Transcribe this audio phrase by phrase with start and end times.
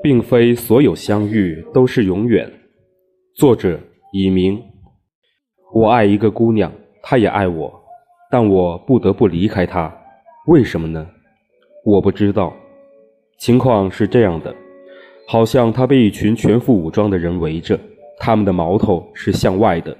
[0.00, 2.48] 并非所有相遇都是永远。
[3.34, 3.78] 作者：
[4.12, 4.62] 以明。
[5.74, 6.70] 我爱一个姑娘，
[7.02, 7.72] 她也爱我，
[8.30, 9.92] 但我不得不离开她。
[10.46, 11.06] 为什么呢？
[11.84, 12.52] 我不知道。
[13.38, 14.54] 情况是这样的，
[15.26, 17.78] 好像她被一群全副武装的人围着，
[18.18, 19.96] 他们的矛头是向外的。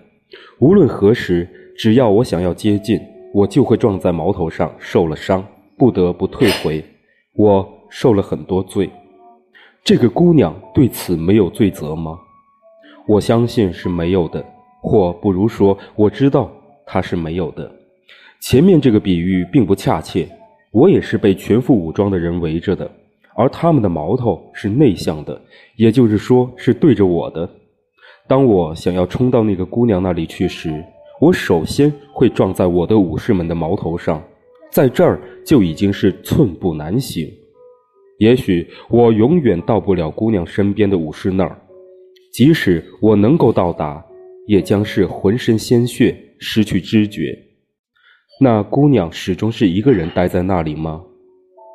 [0.61, 3.01] 无论何时，只要我想要接近，
[3.33, 5.45] 我就会撞在矛头上，受了伤，
[5.79, 6.85] 不得不退回。
[7.35, 8.91] 我受了很多罪。
[9.85, 12.17] 这个姑娘对此没有罪责吗？
[13.09, 14.45] 我相信是没有的，
[14.81, 16.49] 或不如说，我知道
[16.87, 17.69] 她是没有的。
[18.41, 20.29] 前面这个比喻并不恰切，
[20.71, 22.89] 我也是被全副武装的人围着的，
[23.35, 25.41] 而他们的矛头是内向的，
[25.75, 27.51] 也就是说是对着我的。
[28.29, 30.85] 当我想要冲到那个姑娘那里去时，
[31.21, 34.23] 我首先会撞在我的武士们的矛头上，
[34.71, 37.29] 在这儿就已经是寸步难行。
[38.23, 41.59] 也许我永远到不了姑娘身边的武士那儿，
[42.33, 44.01] 即使我能够到达，
[44.47, 47.37] 也将是浑身鲜血，失去知觉。
[48.41, 51.03] 那姑娘始终是一个人待在那里吗？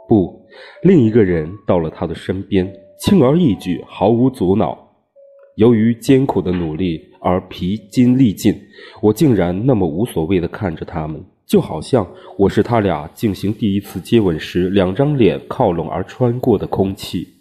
[0.08, 0.42] 不，
[0.84, 2.66] 另一个人到了她的身边，
[3.02, 4.74] 轻而易举，毫无阻挠。
[5.58, 8.56] 由于艰苦的努力而疲筋力尽，
[9.02, 11.22] 我竟然那么无所谓的看着他们。
[11.48, 12.06] 就好像
[12.38, 17.37] 我是他俩进行第一次接吻时两张脸靠拢而穿过的空气。